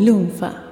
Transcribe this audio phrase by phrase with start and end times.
[0.00, 0.68] Lunfa.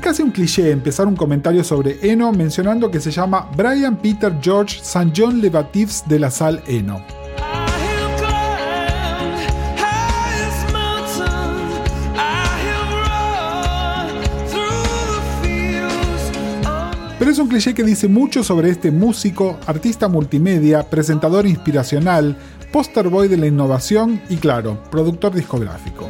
[0.00, 4.80] Casi un cliché empezar un comentario sobre Eno mencionando que se llama Brian Peter George
[4.82, 5.10] St.
[5.16, 7.23] John Levatifs de la Salle Eno.
[17.44, 22.38] Un cliché que dice mucho sobre este músico, artista multimedia, presentador inspiracional,
[22.72, 26.08] poster boy de la innovación y claro, productor discográfico.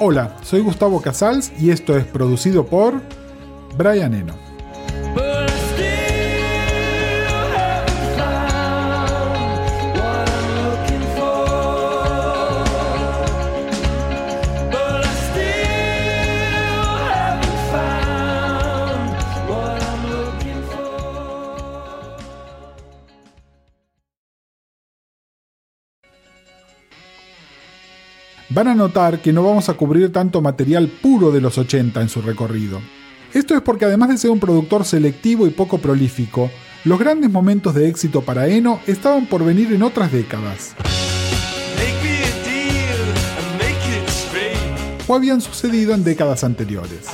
[0.00, 3.00] Hola, soy Gustavo Casals y esto es producido por
[3.78, 4.47] Brian Eno.
[28.50, 32.08] Van a notar que no vamos a cubrir tanto material puro de los 80 en
[32.08, 32.80] su recorrido.
[33.34, 36.50] Esto es porque además de ser un productor selectivo y poco prolífico,
[36.84, 40.74] los grandes momentos de éxito para Eno estaban por venir en otras décadas.
[45.06, 47.06] O habían sucedido en décadas anteriores.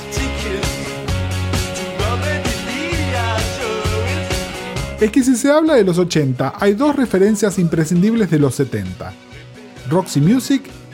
[5.01, 9.11] Es que si se habla de los 80, hay dos referencias imprescindibles de los 70.
[9.89, 10.63] Roxy Music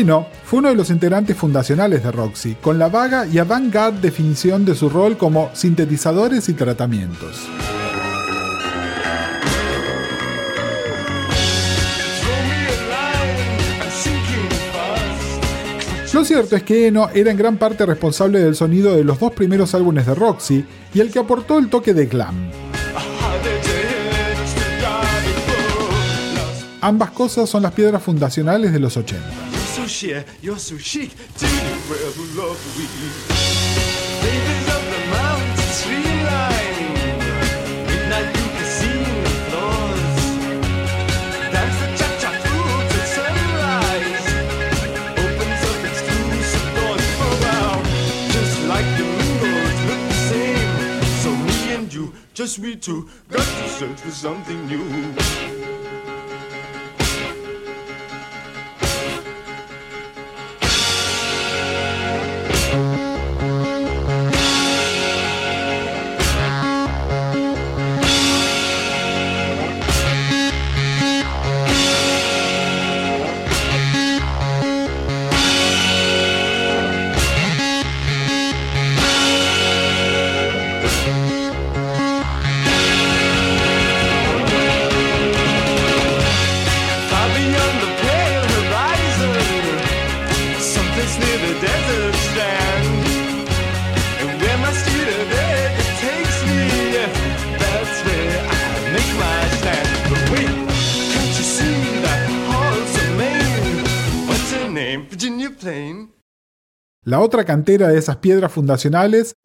[0.00, 4.66] Eno fue uno de los integrantes fundacionales de Roxy, con la vaga y avant-garde definición
[4.66, 7.48] de su rol como sintetizadores y tratamientos.
[16.12, 19.32] Lo cierto es que Eno era en gran parte responsable del sonido de los dos
[19.32, 22.50] primeros álbumes de Roxy y el que aportó el toque de glam.
[26.82, 29.45] Ambas cosas son las piedras fundacionales de los 80.
[29.86, 31.10] So sheer, you're so chic.
[31.38, 32.84] Do you well love we?
[34.20, 36.94] Babies of the mountain streamline.
[37.86, 40.16] Midnight you can see the floors.
[41.52, 44.26] Dance the cha-cha through to sunrise.
[45.22, 47.84] Opens up exclusive doors around.
[48.32, 51.02] Just like the windows look the same.
[51.22, 55.55] So me and you, just we two, got to search for something new.
[91.22, 92.86] Near the desert strand.
[94.20, 95.70] And where my student bed
[96.04, 96.62] takes me,
[97.62, 98.64] that's where I
[98.94, 99.88] make my stand.
[100.10, 100.54] But wait,
[101.12, 103.84] can't you see that wholesome Maine?
[104.28, 105.06] What's her name?
[105.08, 106.10] Virginia Plain?
[107.04, 109.36] La otra cantera de esas piedras fundacionales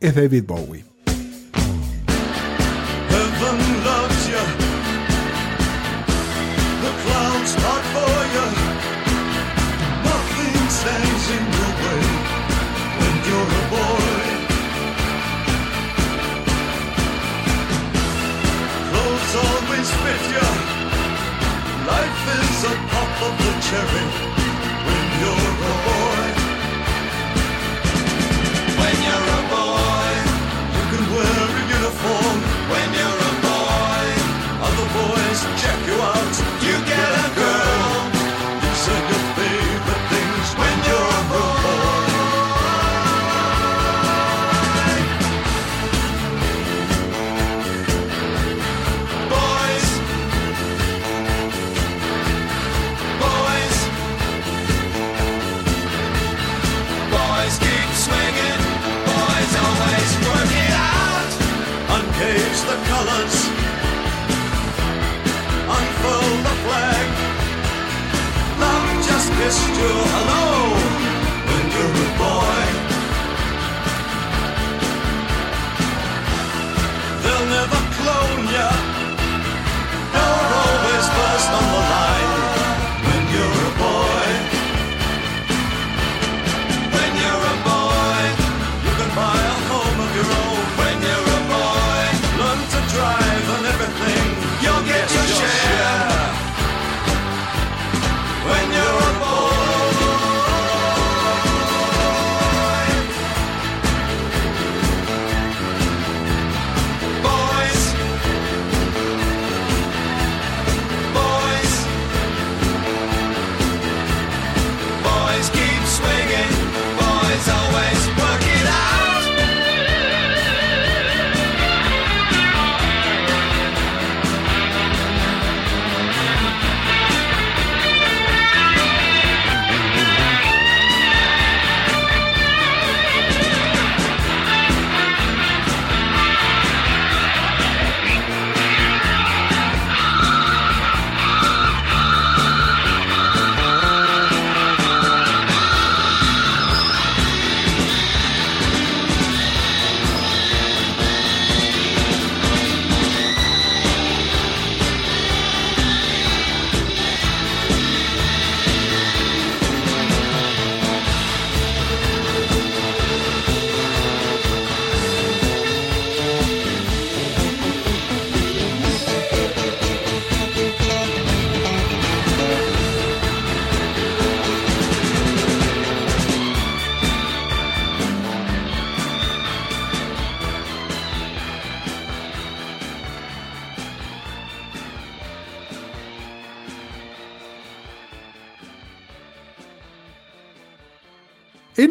[0.00, 0.91] es David Bowie.
[23.72, 24.21] Pop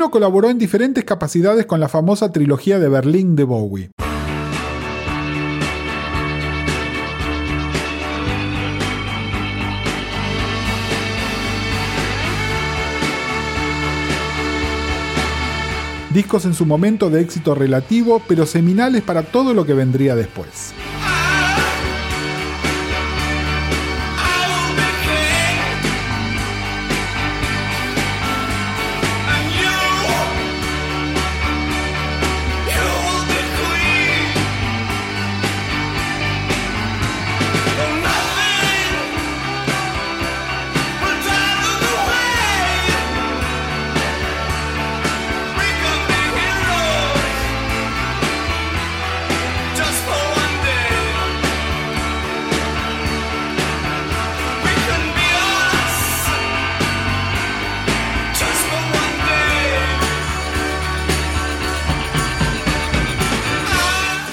[0.09, 3.91] colaboró en diferentes capacidades con la famosa trilogía de Berlín de Bowie.
[16.13, 20.73] Discos en su momento de éxito relativo, pero seminales para todo lo que vendría después.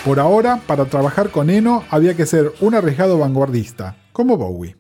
[0.09, 4.75] Por ahora, para trabajar con Eno había que ser un arriesgado vanguardista, como Bowie.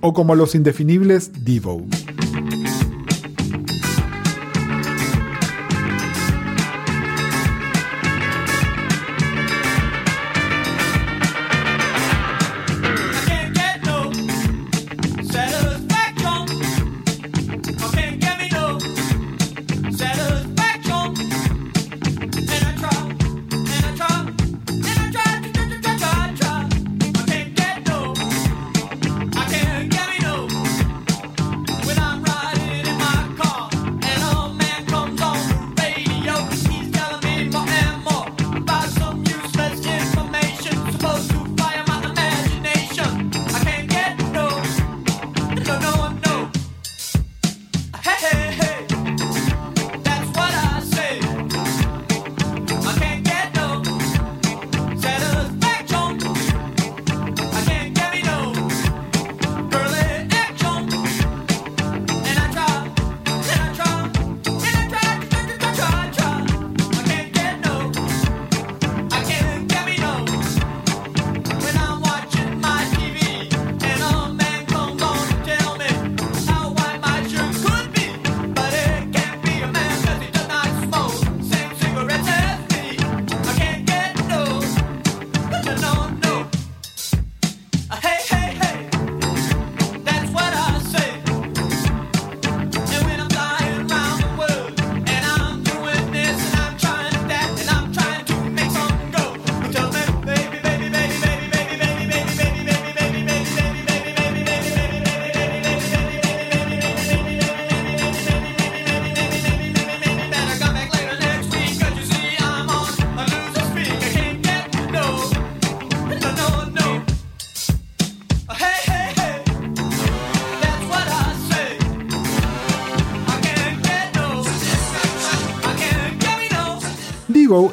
[0.00, 1.84] O como los indefinibles Devo.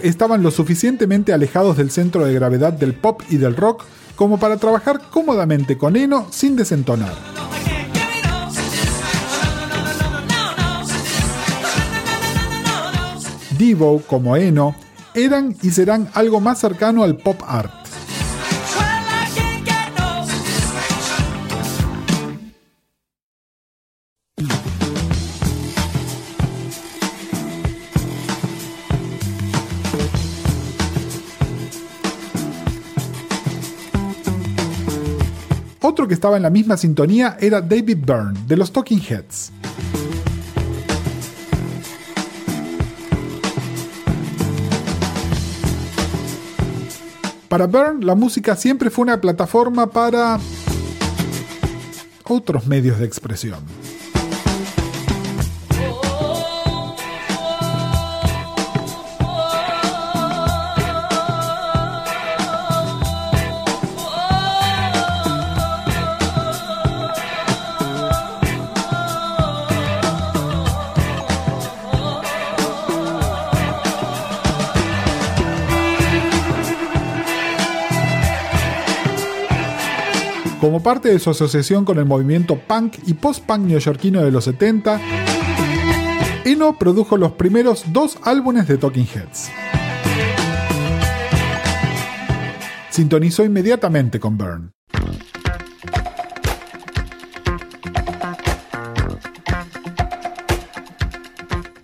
[0.03, 3.83] Estaban lo suficientemente alejados del centro de gravedad del pop y del rock
[4.15, 7.13] como para trabajar cómodamente con Eno sin desentonar.
[13.57, 14.75] Devo, como Eno,
[15.13, 17.78] eran y serán algo más cercano al pop art.
[36.09, 39.51] Que estaba en la misma sintonía era David Byrne, de los Talking Heads.
[47.47, 50.39] Para Byrne, la música siempre fue una plataforma para
[52.25, 53.59] otros medios de expresión.
[80.59, 84.99] Como parte de su asociación con el movimiento punk y post-punk neoyorquino de los 70,
[86.43, 89.49] Eno produjo los primeros dos álbumes de Talking Heads.
[92.89, 94.71] Sintonizó inmediatamente con Byrne.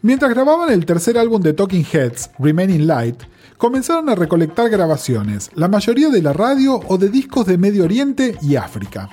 [0.02, 3.24] Mientras grababan el tercer álbum de Talking Heads, Remaining Light,
[3.58, 8.38] comenzaron a recolectar grabaciones, la mayoría de la radio o de discos de Medio Oriente
[8.42, 9.10] y África.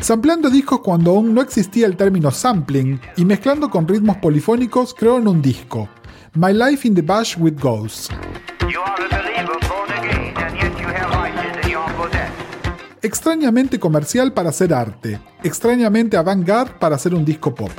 [0.00, 5.28] Sampleando discos cuando aún no existía el término sampling y mezclando con ritmos polifónicos crearon
[5.28, 5.88] un disco,
[6.34, 8.08] My Life in the Bush with Ghosts.
[13.02, 17.70] Extrañamente comercial para hacer arte, extrañamente avant-garde para hacer un disco pop.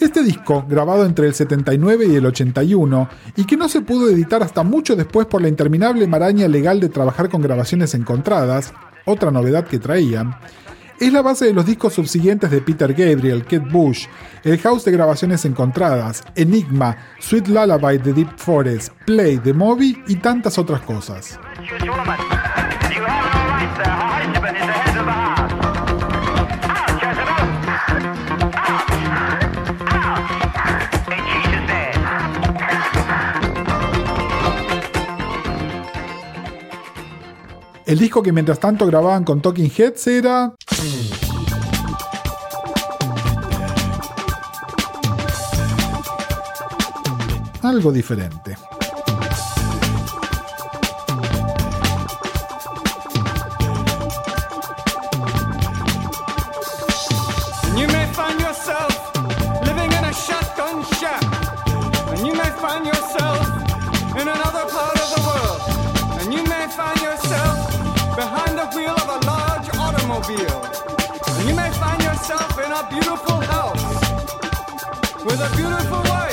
[0.00, 4.42] Este disco, grabado entre el 79 y el 81, y que no se pudo editar
[4.42, 8.74] hasta mucho después por la interminable maraña legal de trabajar con grabaciones encontradas,
[9.06, 10.34] otra novedad que traían,
[11.00, 14.06] es la base de los discos subsiguientes de Peter Gabriel, Kate Bush,
[14.44, 20.16] el house de grabaciones encontradas, Enigma, Sweet Lullaby de Deep Forest, Play de Moby y
[20.16, 21.40] tantas otras cosas.
[37.86, 40.54] El disco que mientras tanto grababan con Talking Heads era...
[47.70, 48.56] algo diferente.
[57.76, 58.92] You may find yourself
[59.64, 61.22] living in a shotgun shack,
[62.10, 63.46] and you may find yourself
[64.20, 65.60] in another part of the world,
[66.20, 67.56] and you may find yourself
[68.16, 70.60] behind the wheel of a large automobile,
[71.36, 73.84] and you may find yourself in a beautiful house
[75.24, 76.29] with a beautiful wife.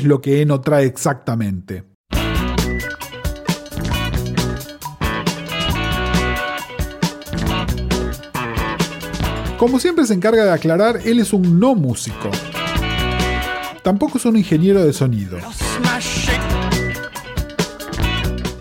[0.00, 1.84] es lo que Eno trae exactamente.
[9.58, 12.30] Como siempre se encarga de aclarar, él es un no músico.
[13.82, 15.38] Tampoco es un ingeniero de sonido.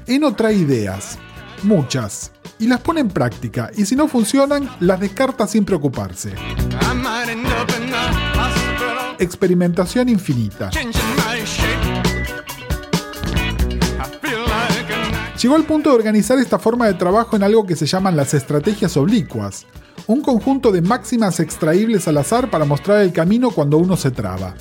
[0.06, 1.18] Eno trae ideas,
[1.64, 6.34] muchas, y las pone en práctica, y si no funcionan, las descarta sin preocuparse.
[9.20, 10.70] Experimentación infinita.
[15.42, 18.34] llegó al punto de organizar esta forma de trabajo en algo que se llaman las
[18.34, 19.66] estrategias oblicuas,
[20.08, 24.54] un conjunto de máximas extraíbles al azar para mostrar el camino cuando uno se traba.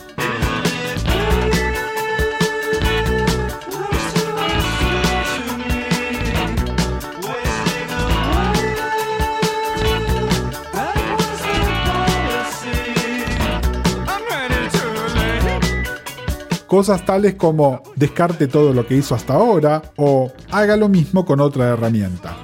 [16.68, 21.40] Cosas tales como descarte todo lo que hizo hasta ahora o haga lo mismo con
[21.40, 22.37] otra herramienta.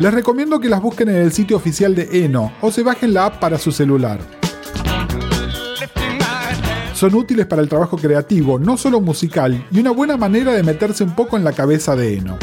[0.00, 3.26] Les recomiendo que las busquen en el sitio oficial de Eno o se bajen la
[3.26, 4.20] app para su celular.
[6.94, 11.04] Son útiles para el trabajo creativo, no solo musical, y una buena manera de meterse
[11.04, 12.38] un poco en la cabeza de Eno.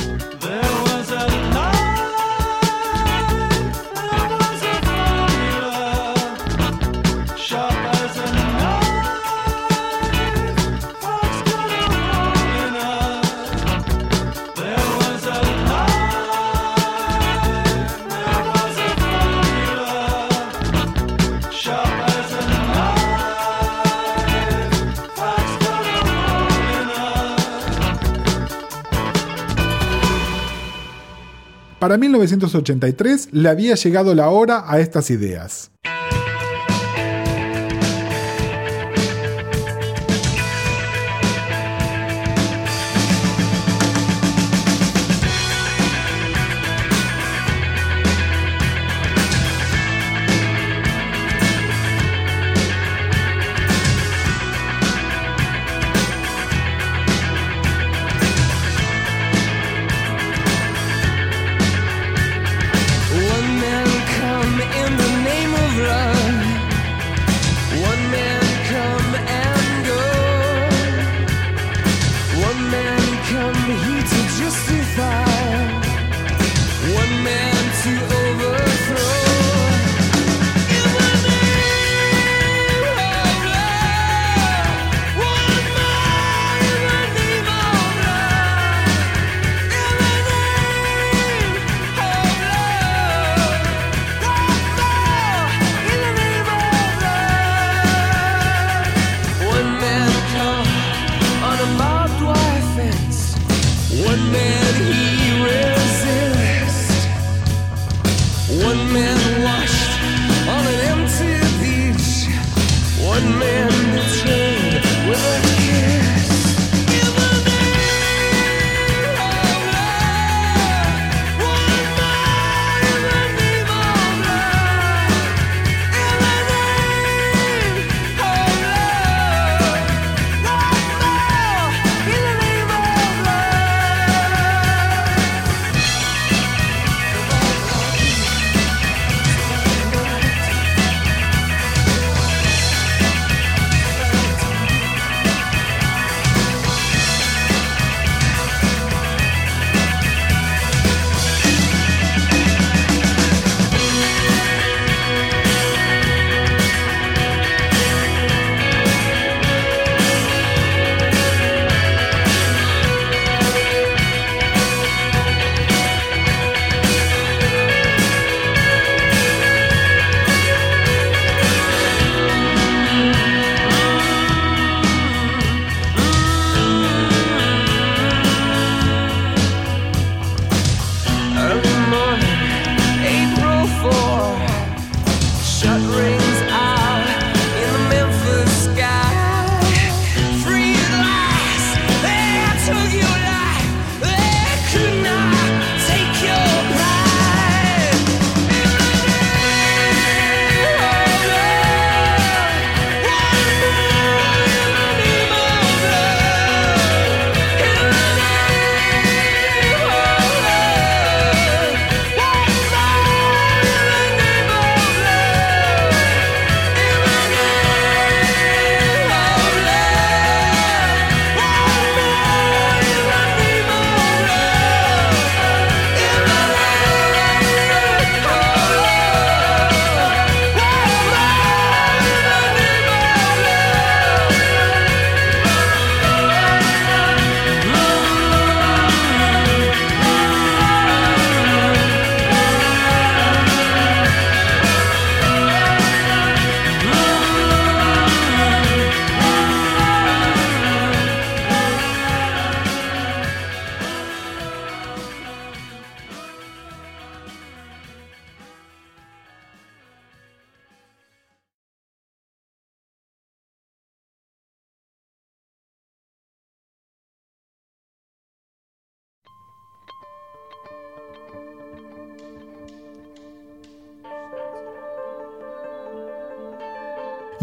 [31.85, 35.69] Para 1983 le había llegado la hora a estas ideas.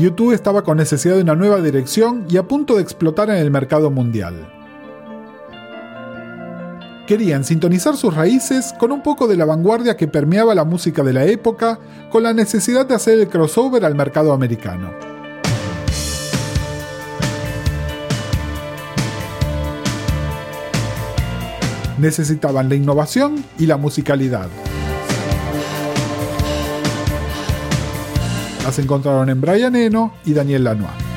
[0.02, 3.52] YouTube estaba con necesidad de una nueva dirección y a punto de explotar en el
[3.52, 4.52] mercado mundial.
[7.06, 11.12] Querían sintonizar sus raíces con un poco de la vanguardia que permeaba la música de
[11.12, 11.78] la época,
[12.10, 14.90] con la necesidad de hacer el crossover al mercado americano.
[21.98, 24.48] Necesitaban la innovación y la musicalidad.
[28.62, 31.12] Las encontraron en Brian Eno y Daniel Lanois.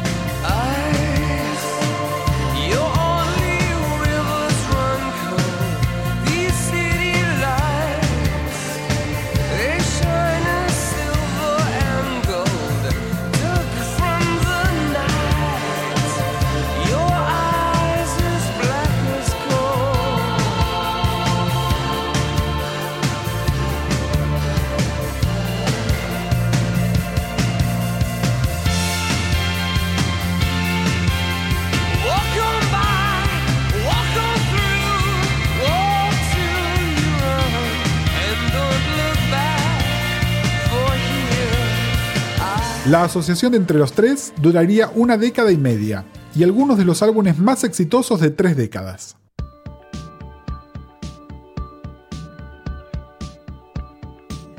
[42.88, 47.40] La asociación entre los tres duraría una década y media, y algunos de los álbumes
[47.40, 49.18] más exitosos de tres décadas.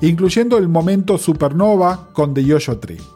[0.01, 3.16] Incluyendo el momento Supernova con The Yo-Yo Tree.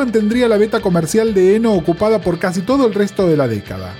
[0.00, 3.94] mantendría la beta comercial de Eno ocupada por casi todo el resto de la década.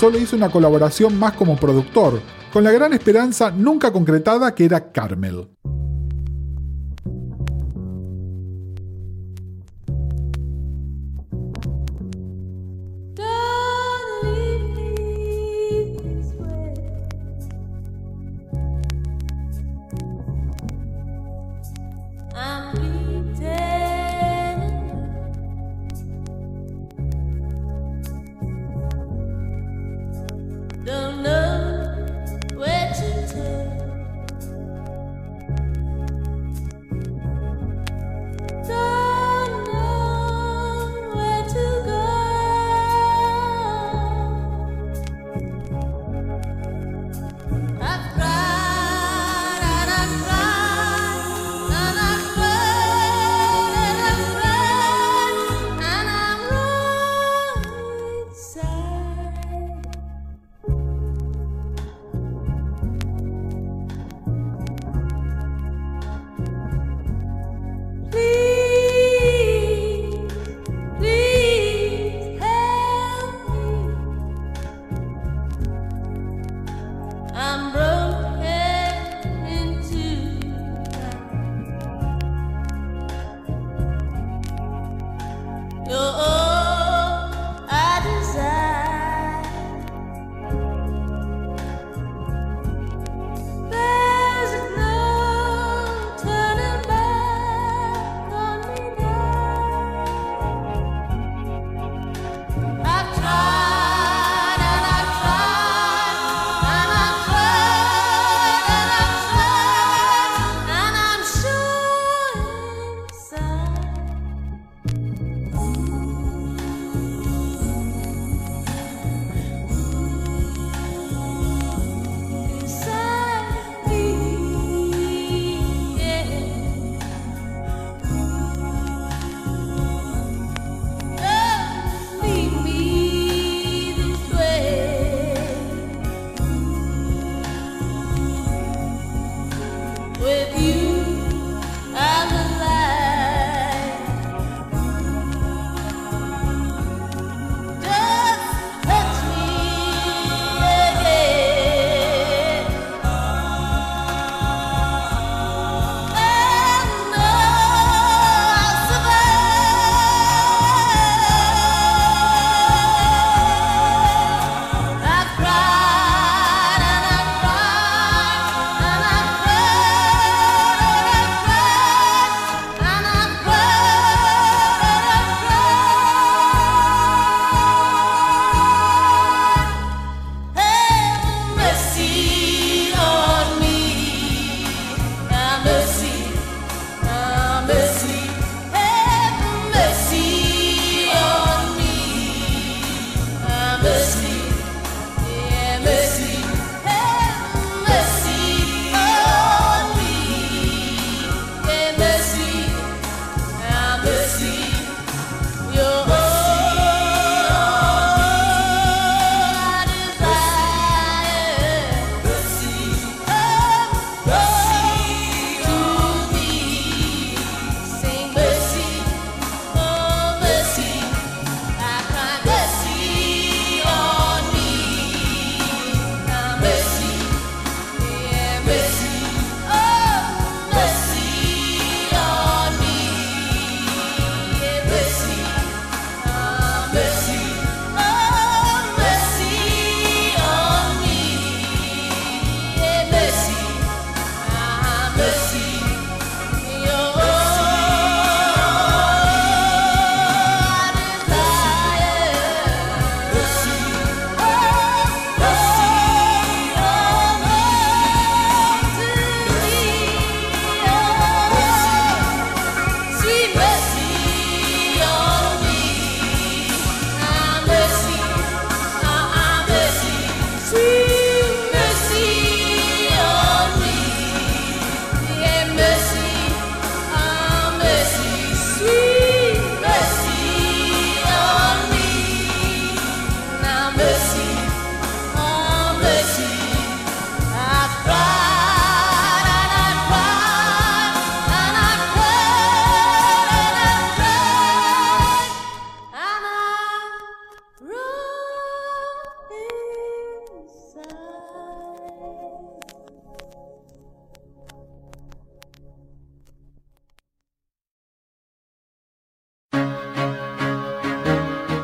[0.00, 2.22] solo hizo una colaboración más como productor,
[2.54, 5.48] con la gran esperanza nunca concretada que era Carmel.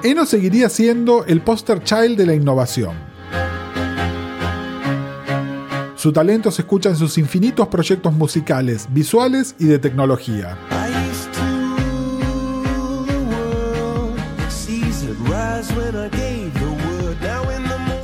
[0.06, 2.94] Eno seguiría siendo el poster child de la innovación.
[5.96, 10.56] Su talento se escucha en sus infinitos proyectos musicales, visuales y de tecnología.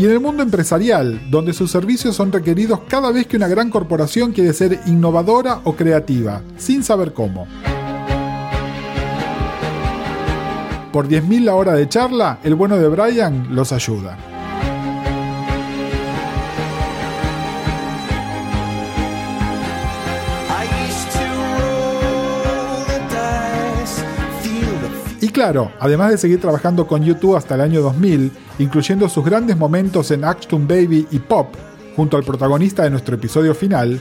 [0.01, 3.71] Y en el mundo empresarial, donde sus servicios son requeridos cada vez que una gran
[3.71, 7.47] corporación quiere ser innovadora o creativa, sin saber cómo.
[10.93, 14.18] Por 10.000 la hora de charla, el bueno de Brian los ayuda.
[25.22, 29.57] Y claro, además de seguir trabajando con YouTube hasta el año 2000, incluyendo sus grandes
[29.57, 31.55] momentos en Action Baby y Pop,
[31.97, 33.99] junto al protagonista de nuestro episodio final,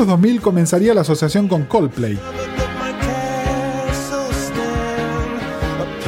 [0.00, 2.18] los 2000 comenzaría la asociación con Coldplay,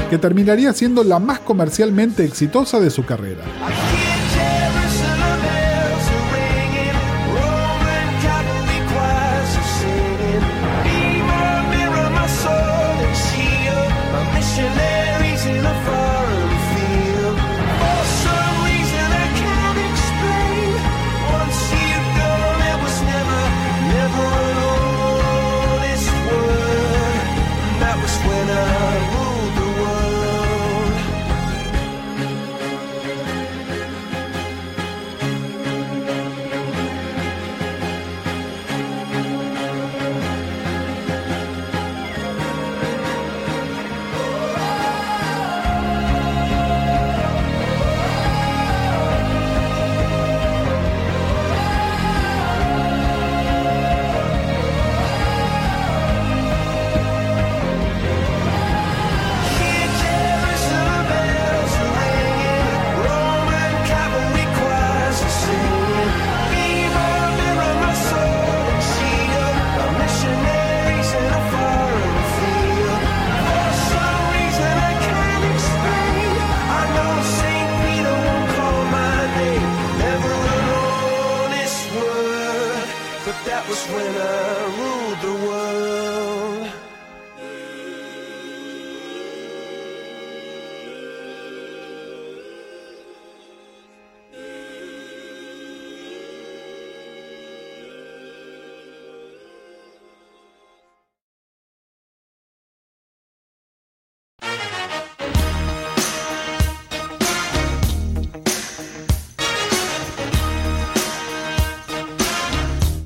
[0.08, 3.42] que terminaría siendo la más comercialmente exitosa de su carrera.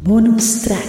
[0.06, 0.86] Bonus track.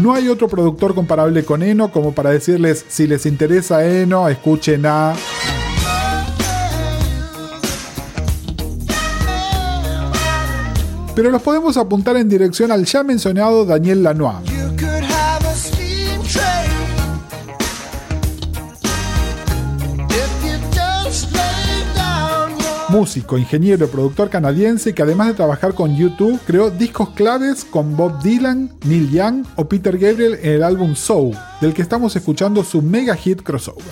[0.00, 4.84] No hay otro productor comparable con Eno como para decirles si les interesa Eno, escuchen
[4.84, 5.14] a...
[11.14, 14.61] Pero los podemos apuntar en dirección al ya mencionado Daniel Lanois.
[22.92, 27.96] Músico, ingeniero y productor canadiense que además de trabajar con YouTube, creó discos claves con
[27.96, 32.62] Bob Dylan, Neil Young o Peter Gabriel en el álbum Soul, del que estamos escuchando
[32.62, 33.82] su mega hit crossover.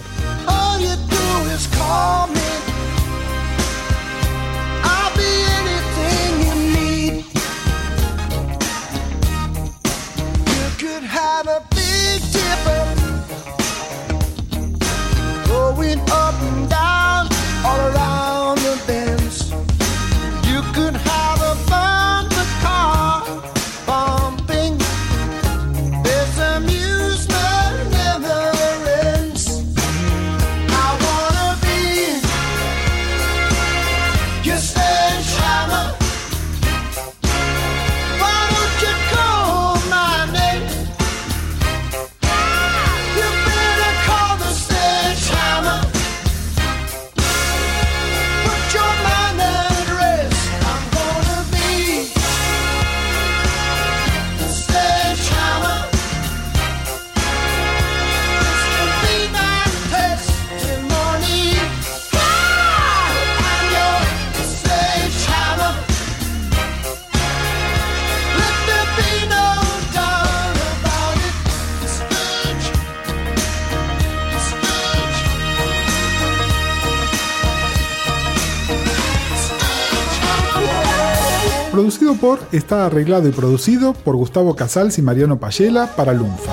[82.52, 86.52] Está arreglado y producido por Gustavo Casals y Mariano Payela para Lunfa.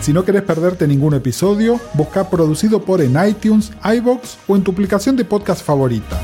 [0.00, 4.72] Si no querés perderte ningún episodio, busca producido por en iTunes, iBox o en tu
[4.72, 6.20] aplicación de podcast favorita.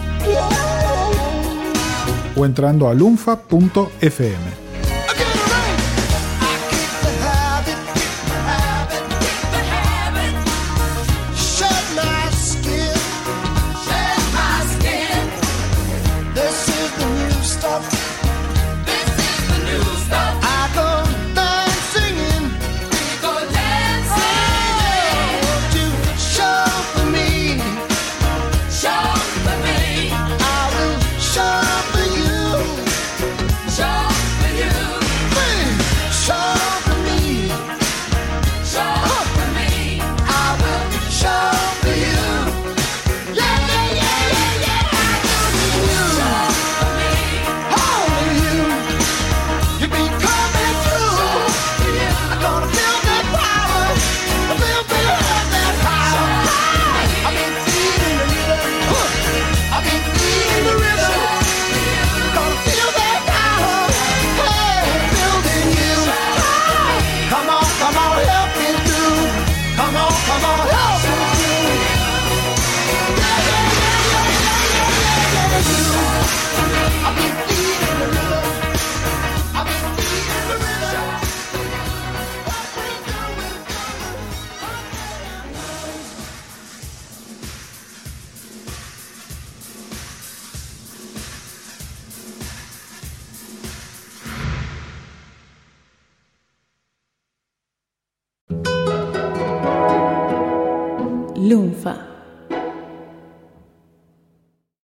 [2.37, 4.70] O entrando a lunfa.fm.